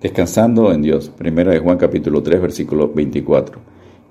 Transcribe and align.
Descansando 0.00 0.72
en 0.72 0.82
Dios. 0.82 1.08
Primera 1.08 1.50
de 1.50 1.58
Juan 1.58 1.76
capítulo 1.76 2.22
3 2.22 2.40
versículo 2.40 2.88
24. 2.94 3.58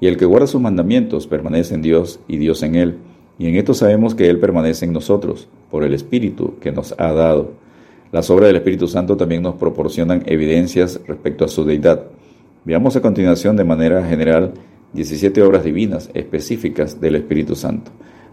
Y 0.01 0.07
el 0.07 0.17
que 0.17 0.25
guarda 0.25 0.45
sus 0.45 0.59
mandamientos 0.59 1.27
permanece 1.27 1.75
en 1.75 1.81
Dios 1.81 2.19
y 2.27 2.35
Dios 2.37 2.61
en 2.63 2.75
él. 2.75 2.97
Y 3.39 3.47
en 3.47 3.55
esto 3.55 3.73
sabemos 3.73 4.13
que 4.13 4.29
Él 4.29 4.37
permanece 4.37 4.83
en 4.83 4.91
nosotros, 4.91 5.47
por 5.71 5.85
el 5.85 5.93
Espíritu 5.93 6.55
que 6.59 6.73
nos 6.73 6.93
ha 6.97 7.13
dado. 7.13 7.53
Las 8.11 8.29
obras 8.29 8.47
del 8.47 8.57
Espíritu 8.57 8.89
Santo 8.89 9.15
también 9.15 9.43
nos 9.43 9.55
proporcionan 9.55 10.23
evidencias 10.25 10.99
respecto 11.07 11.45
a 11.45 11.47
su 11.47 11.63
deidad. 11.63 12.03
Veamos 12.65 12.97
a 12.97 13.01
continuación 13.01 13.55
de 13.55 13.63
manera 13.63 14.05
general 14.05 14.55
17 14.91 15.41
obras 15.41 15.63
divinas 15.63 16.09
específicas 16.13 16.99
del 16.99 17.15
Espíritu 17.15 17.55
Santo. 17.55 17.91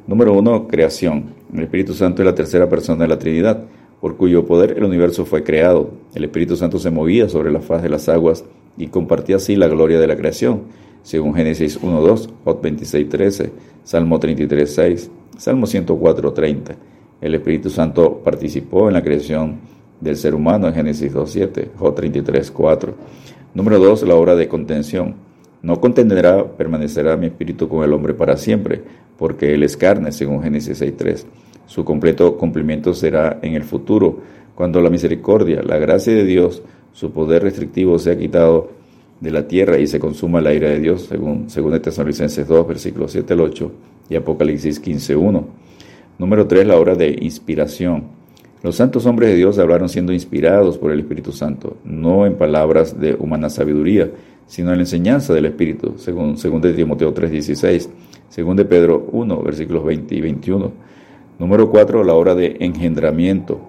Número 0.09 0.33
1. 0.33 0.67
Creación. 0.67 1.35
El 1.53 1.63
Espíritu 1.63 1.95
Santo 1.95 2.23
es 2.23 2.27
la 2.27 2.35
tercera 2.35 2.69
persona 2.69 3.03
de 3.05 3.09
la 3.09 3.19
Trinidad 3.19 3.63
por 4.01 4.17
cuyo 4.17 4.45
poder 4.47 4.75
el 4.77 4.85
universo 4.85 5.25
fue 5.25 5.43
creado. 5.43 5.91
El 6.15 6.25
Espíritu 6.25 6.57
Santo 6.57 6.79
se 6.79 6.91
movía 6.91 7.29
sobre 7.29 7.51
la 7.51 7.61
faz 7.61 7.83
de 7.83 7.89
las 7.89 8.09
aguas 8.09 8.45
y 8.77 8.89
compartía 8.89 9.37
así 9.37 9.57
la 9.57 9.69
gloria 9.69 9.99
de 10.01 10.07
la 10.07 10.17
creación, 10.17 10.63
según 11.03 11.35
Génesis 11.35 11.81
1.2, 11.81 12.31
Jot 12.45 12.63
26.13, 12.63 13.51
Salmo 13.85 14.19
33.6, 14.19 15.09
Salmo 15.37 15.67
104.30. 15.67 16.77
El 17.21 17.35
Espíritu 17.35 17.71
Santo 17.71 18.21
participó 18.23 18.89
en 18.89 18.95
la 18.95 19.03
creación 19.03 19.61
del 20.01 20.17
ser 20.17 20.35
humano 20.35 20.69
en 20.69 20.75
Génesis 20.75 21.15
2.7, 21.15 21.69
Jot 21.77 21.99
33.4. 21.99 22.93
Número 23.55 23.79
2, 23.79 24.03
la 24.03 24.15
obra 24.15 24.35
de 24.35 24.49
contención. 24.49 25.15
No 25.63 25.81
contenderá, 25.81 26.45
permanecerá 26.45 27.17
mi 27.17 27.27
espíritu 27.27 27.69
con 27.69 27.85
el 27.85 27.93
hombre 27.93 28.13
para 28.13 28.37
siempre, 28.37 28.83
porque 29.17 29.55
él 29.55 29.63
es 29.63 29.77
carne, 29.77 30.13
según 30.13 30.43
Génesis 30.43 30.83
6.3. 30.83 31.25
Su 31.67 31.85
completo 31.85 32.37
cumplimiento 32.37 32.95
será 32.95 33.39
en 33.43 33.55
el 33.55 33.65
futuro, 33.65 34.19
cuando 34.55 34.81
la 34.81 34.91
misericordia, 34.91 35.63
la 35.63 35.79
gracia 35.79 36.15
de 36.15 36.25
Dios, 36.25 36.63
su 36.93 37.11
poder 37.11 37.43
restrictivo 37.43 37.99
sea 37.99 38.17
quitado 38.17 38.71
de 39.21 39.31
la 39.31 39.49
tierra 39.49 39.79
y 39.79 39.87
se 39.87 39.99
consuma 39.99 40.41
la 40.41 40.53
ira 40.53 40.69
de 40.69 40.81
Dios, 40.81 41.07
según, 41.09 41.49
según 41.51 41.81
Tesalonicenses 41.81 42.47
2, 42.47 42.69
versículos 42.69 43.13
7 43.13 43.33
al 43.33 43.41
8 43.41 43.73
y 44.11 44.17
Apocalipsis 44.17 44.79
15, 44.79 45.17
1. 45.17 45.45
Número 46.19 46.47
3, 46.47 46.67
la 46.67 46.77
obra 46.77 46.95
de 46.95 47.19
inspiración. 47.21 48.05
Los 48.63 48.77
santos 48.77 49.05
hombres 49.07 49.31
de 49.31 49.37
Dios 49.37 49.59
hablaron 49.59 49.89
siendo 49.89 50.13
inspirados 50.13 50.79
por 50.79 50.93
el 50.93 51.01
Espíritu 51.01 51.33
Santo, 51.33 51.77
no 51.85 52.27
en 52.27 52.35
palabras 52.35 52.99
de 52.99 53.15
humana 53.15 53.51
sabiduría, 53.51 54.11
sino 54.47 54.71
en 54.71 54.77
la 54.77 54.83
enseñanza 54.83 55.35
del 55.35 55.47
Espíritu, 55.47 55.95
según, 55.97 56.37
según 56.37 56.61
de 56.61 56.73
Timoteo 56.73 57.13
3, 57.13 57.31
16, 57.31 57.91
según 58.29 58.57
de 58.57 58.65
Pedro 58.65 59.09
1, 59.11 59.43
versículos 59.43 59.85
20 59.85 60.15
y 60.15 60.21
21 60.21 60.73
Número 61.39 61.69
4, 61.69 62.05
la 62.05 62.15
obra 62.15 62.35
de 62.35 62.57
engendramiento. 62.61 63.61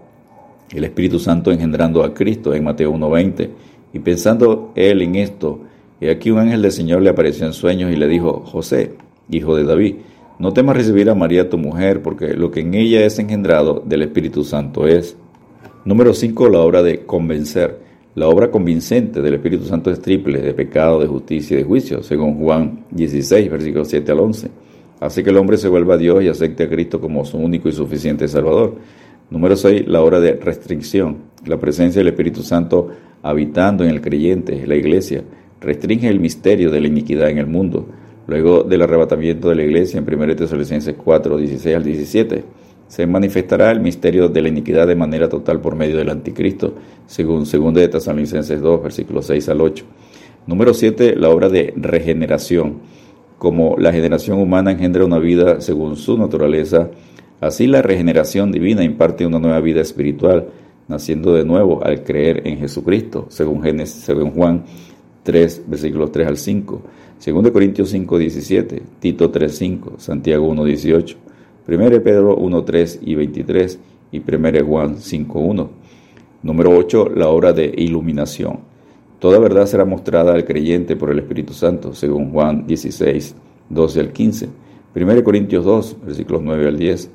El 0.71 0.83
Espíritu 0.83 1.19
Santo 1.19 1.51
engendrando 1.51 2.03
a 2.03 2.13
Cristo 2.13 2.53
en 2.53 2.63
Mateo 2.63 2.93
1.20. 2.93 3.49
Y 3.93 3.99
pensando 3.99 4.71
él 4.75 5.01
en 5.01 5.15
esto, 5.15 5.61
he 5.99 6.11
aquí 6.11 6.29
un 6.29 6.39
ángel 6.39 6.61
del 6.61 6.71
Señor 6.71 7.01
le 7.01 7.09
apareció 7.09 7.45
en 7.45 7.53
sueños 7.53 7.91
y 7.91 7.95
le 7.95 8.07
dijo, 8.07 8.43
José, 8.45 8.93
hijo 9.29 9.55
de 9.55 9.63
David, 9.63 9.95
no 10.37 10.53
temas 10.53 10.77
recibir 10.77 11.09
a 11.09 11.15
María 11.15 11.49
tu 11.49 11.57
mujer, 11.57 12.01
porque 12.01 12.33
lo 12.33 12.51
que 12.51 12.59
en 12.59 12.73
ella 12.73 13.03
es 13.05 13.17
engendrado 13.19 13.81
del 13.85 14.03
Espíritu 14.03 14.43
Santo 14.43 14.87
es. 14.87 15.15
Número 15.85 16.13
5, 16.13 16.49
la 16.49 16.59
obra 16.59 16.83
de 16.83 17.05
convencer. 17.05 17.79
La 18.15 18.27
obra 18.27 18.51
convincente 18.51 19.21
del 19.21 19.33
Espíritu 19.35 19.65
Santo 19.65 19.89
es 19.91 20.01
triple, 20.01 20.41
de 20.41 20.53
pecado, 20.53 20.99
de 20.99 21.07
justicia 21.07 21.55
y 21.55 21.57
de 21.59 21.65
juicio, 21.65 22.03
según 22.03 22.37
Juan 22.37 22.85
16, 22.91 23.49
versículos 23.49 23.87
7 23.87 24.11
al 24.11 24.19
11. 24.19 24.49
Así 25.05 25.23
que 25.23 25.29
el 25.29 25.37
hombre 25.37 25.57
se 25.57 25.67
vuelva 25.67 25.93
a 25.93 25.97
Dios 25.97 26.23
y 26.23 26.27
acepte 26.27 26.63
a 26.63 26.69
Cristo 26.69 26.99
como 26.99 27.25
su 27.25 27.37
único 27.37 27.69
y 27.69 27.71
suficiente 27.71 28.27
Salvador. 28.27 28.75
Número 29.29 29.55
6, 29.55 29.87
la 29.87 30.01
hora 30.01 30.19
de 30.19 30.33
restricción. 30.33 31.17
La 31.45 31.57
presencia 31.57 31.99
del 31.99 32.07
Espíritu 32.07 32.41
Santo 32.41 32.89
habitando 33.21 33.83
en 33.83 33.89
el 33.89 34.01
creyente, 34.01 34.65
la 34.67 34.75
iglesia, 34.75 35.23
restringe 35.61 36.07
el 36.07 36.19
misterio 36.19 36.69
de 36.69 36.81
la 36.81 36.87
iniquidad 36.87 37.29
en 37.29 37.37
el 37.37 37.47
mundo. 37.47 37.87
Luego 38.27 38.63
del 38.63 38.81
arrebatamiento 38.81 39.49
de 39.49 39.55
la 39.55 39.63
iglesia 39.63 39.99
en 39.99 40.11
1 40.11 40.35
Tesalonicenses 40.35 40.95
4, 40.95 41.37
16 41.37 41.75
al 41.75 41.83
17, 41.83 42.43
se 42.87 43.07
manifestará 43.07 43.71
el 43.71 43.79
misterio 43.79 44.29
de 44.29 44.41
la 44.41 44.49
iniquidad 44.49 44.87
de 44.87 44.95
manera 44.95 45.27
total 45.29 45.59
por 45.59 45.75
medio 45.75 45.97
del 45.97 46.09
anticristo, 46.09 46.73
según 47.07 47.45
2 47.45 47.73
de 47.73 47.87
Tesalonicenses 47.87 48.61
2, 48.61 48.83
versículos 48.83 49.25
6 49.27 49.49
al 49.49 49.61
8. 49.61 49.85
Número 50.47 50.73
7, 50.73 51.15
la 51.15 51.29
obra 51.29 51.49
de 51.49 51.73
regeneración. 51.75 52.79
Como 53.37 53.75
la 53.77 53.91
generación 53.91 54.39
humana 54.39 54.71
engendra 54.71 55.05
una 55.05 55.19
vida 55.19 55.61
según 55.61 55.97
su 55.97 56.17
naturaleza, 56.17 56.89
así 57.41 57.67
la 57.67 57.81
regeneración 57.81 58.51
divina 58.51 58.83
imparte 58.83 59.25
una 59.25 59.39
nueva 59.39 59.59
vida 59.59 59.81
espiritual, 59.81 60.47
naciendo 60.87 61.33
de 61.33 61.43
nuevo 61.43 61.83
al 61.83 62.03
creer 62.03 62.47
en 62.47 62.57
Jesucristo, 62.57 63.25
según, 63.29 63.61
Génesis, 63.61 64.03
según 64.03 64.31
Juan 64.31 64.63
3, 65.23 65.63
versículos 65.67 66.11
3 66.11 66.27
al 66.27 66.37
5, 66.37 66.81
2 67.25 67.51
Corintios 67.51 67.89
5, 67.89 68.17
17, 68.17 68.81
Tito 68.99 69.31
3, 69.31 69.57
5, 69.57 69.93
Santiago 69.97 70.47
1, 70.47 70.63
18, 70.63 71.17
1 71.67 72.03
Pedro 72.03 72.35
1, 72.35 72.63
3 72.63 72.99
y 73.01 73.15
23 73.15 73.79
y 74.11 74.19
1 74.19 74.65
Juan 74.65 74.97
5, 74.99 75.39
1. 75.39 75.69
Número 76.43 76.77
8, 76.77 77.11
la 77.15 77.29
obra 77.29 77.53
de 77.53 77.73
iluminación. 77.75 78.74
Toda 79.25 79.39
verdad 79.39 79.65
será 79.65 79.85
mostrada 79.85 80.35
al 80.35 80.45
creyente 80.45 80.95
por 80.95 81.09
el 81.09 81.17
Espíritu 81.17 81.51
Santo, 81.51 81.95
según 81.95 82.31
Juan 82.31 82.67
16, 82.67 83.35
12 83.71 83.99
al 83.99 84.13
15, 84.13 84.49
1 84.95 85.23
Corintios 85.23 85.65
2, 85.65 85.97
versículos 86.05 86.43
9 86.43 86.67
al 86.67 86.77
10, 86.77 87.09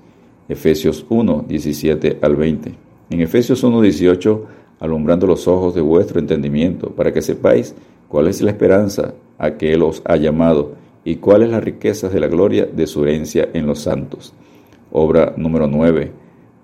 Efesios 0.49 1.07
1, 1.09 1.45
17 1.47 2.19
al 2.21 2.35
20. 2.35 2.75
En 3.11 3.21
Efesios 3.21 3.63
1, 3.63 3.81
18, 3.81 4.45
alumbrando 4.81 5.29
los 5.29 5.47
ojos 5.47 5.77
de 5.77 5.83
vuestro 5.83 6.19
entendimiento, 6.19 6.91
para 6.91 7.13
que 7.13 7.23
sepáis 7.23 7.77
cuál 8.09 8.27
es 8.27 8.43
la 8.43 8.51
esperanza 8.51 9.15
a 9.39 9.53
que 9.53 9.73
Él 9.73 9.85
os 9.85 10.03
ha 10.05 10.17
llamado 10.17 10.73
y 11.05 11.15
cuáles 11.15 11.51
las 11.51 11.63
riquezas 11.63 12.13
de 12.13 12.19
la 12.19 12.27
gloria 12.27 12.67
de 12.67 12.89
su 12.89 13.05
herencia 13.05 13.51
en 13.53 13.69
los 13.69 13.83
santos. 13.83 14.35
Obra 14.91 15.35
número 15.37 15.69
9, 15.69 16.11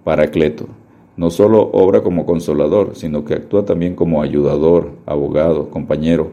Paracleto 0.03 0.67
no 1.17 1.31
solo 1.31 1.71
obra 1.73 2.03
como 2.03 2.27
consolador, 2.27 2.95
sino 2.95 3.25
que 3.25 3.35
actúa 3.35 3.65
también 3.65 3.95
como 3.95 4.23
ayudador, 4.23 4.93
abogado, 5.07 5.71
compañero, 5.71 6.31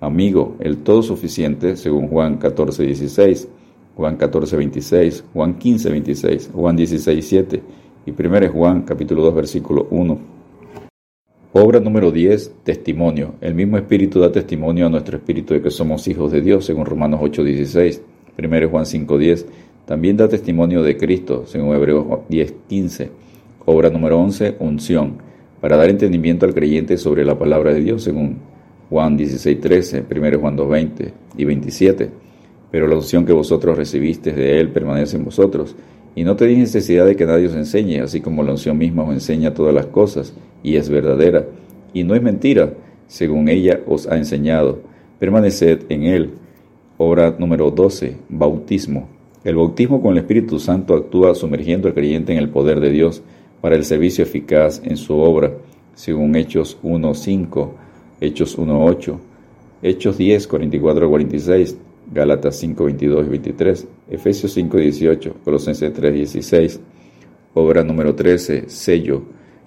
amigo, 0.00 0.56
el 0.60 0.78
todo 0.78 1.02
suficiente, 1.02 1.76
según 1.76 2.08
Juan 2.08 2.36
14, 2.38 2.84
16, 2.84 3.48
Juan 3.96 4.16
14, 4.16 4.56
26, 4.56 5.24
Juan 5.32 5.58
15, 5.58 5.90
26, 5.90 6.50
Juan 6.54 6.76
16, 6.76 7.26
7 7.26 7.62
y 8.06 8.10
1 8.10 8.48
Juan 8.52 8.82
capítulo 8.82 9.22
2, 9.22 9.34
versículo 9.34 9.86
1. 9.90 10.18
Obra 11.52 11.80
número 11.80 12.12
10, 12.12 12.62
testimonio. 12.62 13.34
El 13.40 13.54
mismo 13.54 13.76
Espíritu 13.76 14.20
da 14.20 14.30
testimonio 14.30 14.86
a 14.86 14.88
nuestro 14.88 15.16
Espíritu 15.16 15.54
de 15.54 15.60
que 15.60 15.70
somos 15.70 16.06
hijos 16.06 16.30
de 16.30 16.40
Dios, 16.40 16.64
según 16.64 16.86
Romanos 16.86 17.18
8, 17.22 17.42
16, 17.42 18.02
1 18.38 18.68
Juan 18.70 18.86
5, 18.86 19.18
10. 19.18 19.46
También 19.84 20.16
da 20.16 20.28
testimonio 20.28 20.84
de 20.84 20.96
Cristo, 20.96 21.44
según 21.46 21.74
Hebreos 21.74 22.06
10, 22.28 22.54
15. 22.68 23.10
Obra 23.70 23.88
número 23.88 24.18
11, 24.18 24.56
unción, 24.58 25.18
para 25.60 25.76
dar 25.76 25.88
entendimiento 25.90 26.44
al 26.44 26.54
creyente 26.54 26.98
sobre 26.98 27.24
la 27.24 27.38
palabra 27.38 27.72
de 27.72 27.80
Dios, 27.80 28.02
según 28.02 28.38
Juan 28.88 29.16
16, 29.16 29.60
13, 29.60 30.04
1 30.10 30.38
Juan 30.40 30.56
2, 30.56 30.68
20 30.68 31.12
y 31.36 31.44
27. 31.44 32.10
Pero 32.72 32.88
la 32.88 32.96
unción 32.96 33.24
que 33.24 33.32
vosotros 33.32 33.78
recibisteis 33.78 34.34
de 34.34 34.58
Él 34.58 34.70
permanece 34.70 35.18
en 35.18 35.24
vosotros, 35.24 35.76
y 36.16 36.24
no 36.24 36.34
tenéis 36.34 36.58
necesidad 36.58 37.06
de 37.06 37.14
que 37.14 37.26
nadie 37.26 37.46
os 37.46 37.54
enseñe, 37.54 38.00
así 38.00 38.20
como 38.20 38.42
la 38.42 38.50
unción 38.50 38.76
misma 38.76 39.04
os 39.04 39.12
enseña 39.12 39.54
todas 39.54 39.72
las 39.72 39.86
cosas, 39.86 40.34
y 40.64 40.74
es 40.74 40.90
verdadera, 40.90 41.46
y 41.94 42.02
no 42.02 42.16
es 42.16 42.22
mentira, 42.22 42.74
según 43.06 43.48
ella 43.48 43.82
os 43.86 44.08
ha 44.08 44.16
enseñado. 44.16 44.80
Permaneced 45.20 45.82
en 45.90 46.02
Él. 46.02 46.30
Obra 46.98 47.36
número 47.38 47.70
12, 47.70 48.16
bautismo. 48.30 49.08
El 49.44 49.54
bautismo 49.54 50.02
con 50.02 50.12
el 50.12 50.18
Espíritu 50.18 50.58
Santo 50.58 50.96
actúa 50.96 51.36
sumergiendo 51.36 51.86
al 51.86 51.94
creyente 51.94 52.32
en 52.32 52.38
el 52.38 52.48
poder 52.48 52.80
de 52.80 52.90
Dios, 52.90 53.22
para 53.60 53.76
el 53.76 53.84
servicio 53.84 54.24
eficaz 54.24 54.80
en 54.84 54.96
su 54.96 55.16
obra, 55.16 55.52
según 55.94 56.34
Hechos 56.36 56.78
1.5, 56.82 57.70
Hechos 58.20 58.58
1.8, 58.58 59.18
Hechos 59.82 60.18
10, 60.18 60.46
44 60.46 61.08
46, 61.08 61.76
Gálatas 62.12 62.56
5, 62.56 62.84
22 62.84 63.26
y 63.26 63.28
23, 63.28 63.88
Efesios 64.10 64.52
5, 64.52 64.76
18, 64.78 65.34
Colosenses 65.44 65.92
3, 65.92 66.14
16. 66.14 66.80
Obra 67.54 67.82
número 67.82 68.14
13, 68.14 68.68
sello. 68.68 69.22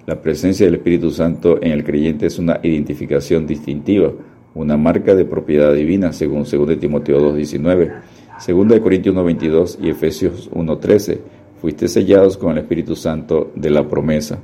La 0.06 0.22
presencia 0.22 0.66
del 0.66 0.76
Espíritu 0.76 1.12
Santo 1.12 1.62
en 1.62 1.72
el 1.72 1.84
creyente 1.84 2.26
es 2.26 2.40
una 2.40 2.60
identificación 2.64 3.48
distintiva, 3.48 4.12
una 4.56 4.78
marca 4.78 5.16
de 5.16 5.26
propiedad 5.26 5.74
divina, 5.74 6.12
según 6.14 6.44
2 6.44 6.80
Timoteo 6.80 7.20
2, 7.20 7.36
19, 7.36 7.92
2 8.46 8.80
Corintios 8.80 9.14
1, 9.14 9.24
22 9.24 9.80
y 9.82 9.90
Efesios 9.90 10.50
1, 10.54 10.78
13 10.78 11.22
fuiste 11.64 11.88
sellados 11.88 12.38
con 12.38 12.52
el 12.52 12.58
Espíritu 12.58 12.94
Santo 12.94 13.54
de 13.56 13.70
la 13.70 13.88
promesa. 13.88 14.38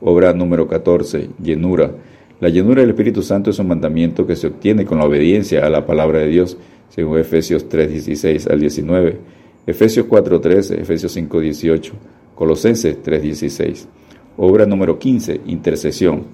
Obra 0.00 0.32
número 0.32 0.66
14, 0.66 1.28
llenura. 1.40 1.92
La 2.40 2.48
llenura 2.48 2.80
del 2.80 2.90
Espíritu 2.90 3.22
Santo 3.22 3.50
es 3.50 3.60
un 3.60 3.68
mandamiento 3.68 4.26
que 4.26 4.34
se 4.34 4.48
obtiene 4.48 4.84
con 4.84 4.98
la 4.98 5.04
obediencia 5.04 5.64
a 5.64 5.70
la 5.70 5.86
palabra 5.86 6.18
de 6.18 6.26
Dios, 6.26 6.56
según 6.88 7.20
Efesios 7.20 7.68
3, 7.68 7.92
16 7.92 8.48
al 8.48 8.58
19, 8.58 9.20
Efesios 9.68 10.06
4, 10.06 10.40
13, 10.40 10.80
Efesios 10.80 11.12
5, 11.12 11.38
18, 11.38 11.92
Colosenses 12.34 13.00
3, 13.00 13.22
16. 13.22 13.88
Obra 14.36 14.66
número 14.66 14.98
15, 14.98 15.42
intercesión. 15.46 16.24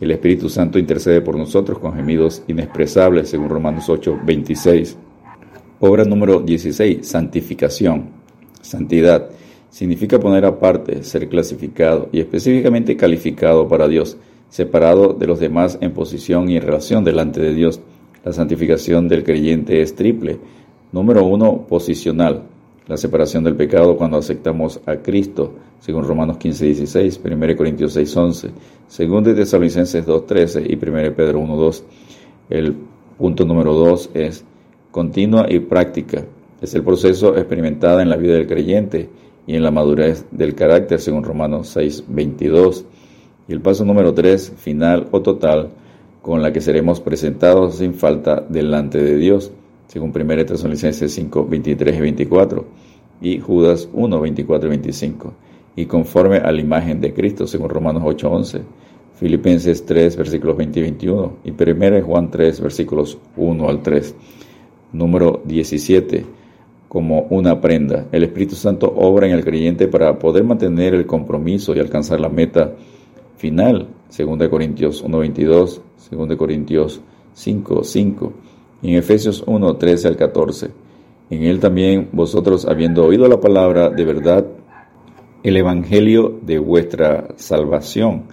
El 0.00 0.12
Espíritu 0.12 0.48
Santo 0.48 0.78
intercede 0.78 1.20
por 1.20 1.36
nosotros 1.36 1.78
con 1.78 1.94
gemidos 1.94 2.42
inexpresables, 2.48 3.28
según 3.28 3.50
Romanos 3.50 3.86
8, 3.90 4.20
26. 4.24 4.96
Obra 5.80 6.04
número 6.06 6.40
16, 6.40 7.06
santificación. 7.06 8.18
Santidad 8.62 9.28
significa 9.70 10.20
poner 10.20 10.44
aparte, 10.44 11.02
ser 11.02 11.28
clasificado 11.28 12.08
y 12.12 12.20
específicamente 12.20 12.96
calificado 12.96 13.66
para 13.68 13.88
Dios, 13.88 14.16
separado 14.48 15.14
de 15.14 15.26
los 15.26 15.40
demás 15.40 15.78
en 15.80 15.92
posición 15.92 16.50
y 16.50 16.56
en 16.56 16.62
relación 16.62 17.04
delante 17.04 17.40
de 17.40 17.54
Dios. 17.54 17.80
La 18.24 18.32
santificación 18.32 19.08
del 19.08 19.24
creyente 19.24 19.80
es 19.80 19.94
triple. 19.94 20.38
Número 20.92 21.24
uno, 21.24 21.66
posicional 21.68 22.42
la 22.90 22.96
separación 22.96 23.44
del 23.44 23.54
pecado 23.54 23.96
cuando 23.96 24.16
aceptamos 24.16 24.80
a 24.84 24.96
Cristo, 24.96 25.52
según 25.78 26.02
Romanos 26.02 26.38
15, 26.38 26.64
16, 26.64 27.20
1 27.24 27.56
Corintios 27.56 27.92
6, 27.92 28.16
11, 28.16 28.50
2 29.06 29.24
de 29.24 29.34
Tesalonicenses 29.34 30.04
2, 30.04 30.26
13 30.26 30.64
y 30.68 30.74
1 30.74 31.14
Pedro 31.14 31.38
1, 31.38 31.56
2. 31.56 31.84
El 32.50 32.74
punto 33.16 33.44
número 33.44 33.74
2 33.74 34.10
es 34.14 34.44
continua 34.90 35.46
y 35.48 35.60
práctica. 35.60 36.24
Es 36.60 36.74
el 36.74 36.82
proceso 36.82 37.36
experimentado 37.36 38.00
en 38.00 38.08
la 38.08 38.16
vida 38.16 38.34
del 38.34 38.48
creyente 38.48 39.08
y 39.50 39.56
en 39.56 39.64
la 39.64 39.72
madurez 39.72 40.24
del 40.30 40.54
carácter, 40.54 41.00
según 41.00 41.24
Romanos 41.24 41.70
6, 41.70 42.04
22. 42.06 42.84
Y 43.48 43.52
el 43.52 43.60
paso 43.60 43.84
número 43.84 44.14
3, 44.14 44.52
final 44.56 45.08
o 45.10 45.22
total, 45.22 45.70
con 46.22 46.40
la 46.40 46.52
que 46.52 46.60
seremos 46.60 47.00
presentados 47.00 47.78
sin 47.78 47.94
falta 47.94 48.46
delante 48.48 49.02
de 49.02 49.16
Dios 49.16 49.50
según 49.88 50.12
1 50.14 50.46
Tesalonicenses 50.46 51.12
5, 51.12 51.46
23 51.48 51.96
y 51.96 52.00
24, 52.00 52.64
y 53.20 53.40
Judas 53.40 53.88
1, 53.92 54.20
24 54.20 54.68
y 54.68 54.70
25, 54.70 55.32
y 55.74 55.86
conforme 55.86 56.36
a 56.36 56.52
la 56.52 56.60
imagen 56.60 57.00
de 57.00 57.12
Cristo, 57.12 57.44
según 57.48 57.70
Romanos 57.70 58.04
8, 58.06 58.30
11, 58.30 58.60
Filipenses 59.16 59.84
3, 59.84 60.16
versículos 60.16 60.56
20 60.58 60.78
y 60.78 60.82
21, 60.82 61.32
y 61.42 61.50
1 61.50 62.02
Juan 62.06 62.30
3, 62.30 62.60
versículos 62.60 63.18
1 63.36 63.68
al 63.68 63.82
3. 63.82 64.14
Número 64.92 65.42
17, 65.44 66.24
como 66.90 67.28
una 67.30 67.60
prenda. 67.60 68.08
El 68.10 68.24
Espíritu 68.24 68.56
Santo 68.56 68.92
obra 68.96 69.28
en 69.28 69.32
el 69.32 69.44
creyente 69.44 69.86
para 69.86 70.18
poder 70.18 70.42
mantener 70.42 70.92
el 70.92 71.06
compromiso 71.06 71.72
y 71.72 71.78
alcanzar 71.78 72.18
la 72.18 72.28
meta 72.28 72.74
final, 73.36 73.86
2 74.18 74.48
Corintios 74.48 75.00
1, 75.00 75.18
22, 75.18 75.82
2 76.10 76.36
Corintios 76.36 77.00
5, 77.32 77.84
5 77.84 78.32
en 78.82 78.94
Efesios 78.96 79.44
1, 79.46 79.76
13 79.76 80.08
al 80.08 80.16
14. 80.16 80.70
En 81.30 81.44
él 81.44 81.60
también 81.60 82.08
vosotros, 82.10 82.66
habiendo 82.66 83.04
oído 83.04 83.28
la 83.28 83.40
palabra 83.40 83.88
de 83.90 84.04
verdad, 84.04 84.44
el 85.44 85.56
evangelio 85.56 86.40
de 86.42 86.58
vuestra 86.58 87.28
salvación, 87.36 88.24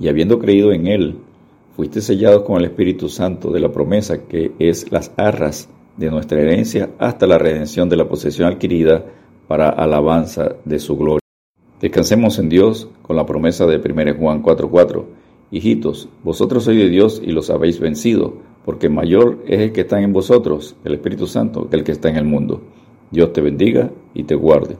y 0.00 0.08
habiendo 0.08 0.38
creído 0.38 0.72
en 0.72 0.86
él, 0.86 1.18
fuiste 1.76 2.00
sellados 2.00 2.44
con 2.44 2.56
el 2.56 2.64
Espíritu 2.64 3.10
Santo 3.10 3.50
de 3.50 3.60
la 3.60 3.70
promesa, 3.70 4.26
que 4.26 4.52
es 4.58 4.90
las 4.90 5.12
arras 5.18 5.68
de 5.98 6.10
nuestra 6.10 6.40
herencia 6.40 6.90
hasta 6.98 7.26
la 7.26 7.36
redención 7.36 7.88
de 7.88 7.96
la 7.96 8.08
posesión 8.08 8.50
adquirida 8.50 9.04
para 9.46 9.68
alabanza 9.68 10.56
de 10.64 10.78
su 10.78 10.96
gloria. 10.96 11.20
Descansemos 11.80 12.38
en 12.38 12.48
Dios 12.48 12.88
con 13.02 13.16
la 13.16 13.26
promesa 13.26 13.66
de 13.66 13.78
1 13.78 14.14
Juan 14.18 14.42
4:4. 14.42 15.04
Hijitos, 15.50 16.08
vosotros 16.22 16.64
sois 16.64 16.78
de 16.78 16.88
Dios 16.88 17.22
y 17.24 17.32
los 17.32 17.50
habéis 17.50 17.80
vencido 17.80 18.34
porque 18.64 18.90
mayor 18.90 19.38
es 19.46 19.60
el 19.60 19.72
que 19.72 19.80
está 19.80 19.98
en 20.00 20.12
vosotros, 20.12 20.76
el 20.84 20.92
Espíritu 20.92 21.26
Santo, 21.26 21.70
que 21.70 21.76
el 21.76 21.84
que 21.84 21.92
está 21.92 22.10
en 22.10 22.16
el 22.16 22.24
mundo. 22.24 22.60
Dios 23.10 23.32
te 23.32 23.40
bendiga 23.40 23.90
y 24.12 24.24
te 24.24 24.34
guarde. 24.34 24.76